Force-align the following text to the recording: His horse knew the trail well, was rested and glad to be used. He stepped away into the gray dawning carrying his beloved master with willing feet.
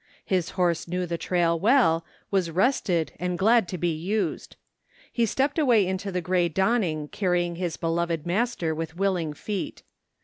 His 0.25 0.49
horse 0.57 0.87
knew 0.87 1.05
the 1.05 1.19
trail 1.19 1.59
well, 1.59 2.03
was 2.31 2.49
rested 2.49 3.11
and 3.19 3.37
glad 3.37 3.67
to 3.67 3.77
be 3.77 3.93
used. 3.95 4.55
He 5.13 5.27
stepped 5.27 5.59
away 5.59 5.85
into 5.85 6.11
the 6.11 6.21
gray 6.21 6.49
dawning 6.49 7.07
carrying 7.09 7.57
his 7.57 7.77
beloved 7.77 8.25
master 8.25 8.73
with 8.73 8.97
willing 8.97 9.33
feet. 9.33 9.83